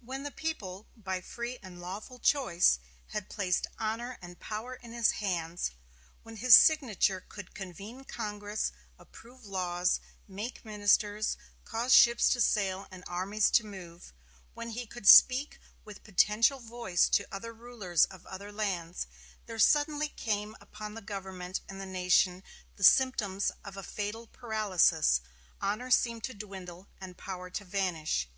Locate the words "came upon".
20.08-20.94